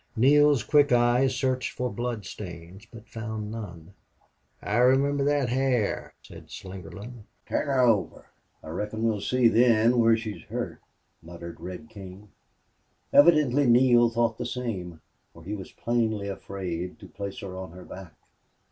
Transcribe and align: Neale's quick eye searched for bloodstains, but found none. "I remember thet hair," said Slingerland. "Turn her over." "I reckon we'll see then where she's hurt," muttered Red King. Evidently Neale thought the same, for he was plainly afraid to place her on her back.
Neale's 0.15 0.63
quick 0.63 0.91
eye 0.91 1.27
searched 1.27 1.73
for 1.73 1.87
bloodstains, 1.93 2.87
but 2.91 3.07
found 3.07 3.51
none. 3.51 3.93
"I 4.59 4.77
remember 4.77 5.23
thet 5.23 5.49
hair," 5.49 6.15
said 6.23 6.47
Slingerland. 6.47 7.25
"Turn 7.47 7.67
her 7.67 7.81
over." 7.81 8.25
"I 8.63 8.69
reckon 8.69 9.03
we'll 9.03 9.21
see 9.21 9.47
then 9.47 9.99
where 9.99 10.17
she's 10.17 10.41
hurt," 10.45 10.81
muttered 11.21 11.59
Red 11.61 11.87
King. 11.87 12.29
Evidently 13.13 13.67
Neale 13.67 14.09
thought 14.09 14.39
the 14.39 14.45
same, 14.47 15.01
for 15.33 15.43
he 15.43 15.53
was 15.53 15.71
plainly 15.71 16.27
afraid 16.27 16.97
to 16.97 17.07
place 17.07 17.41
her 17.41 17.55
on 17.55 17.73
her 17.73 17.85
back. 17.85 18.13